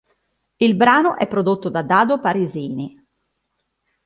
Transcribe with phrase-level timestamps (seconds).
[0.55, 3.05] Il brano è prodotto da Dado Parisini.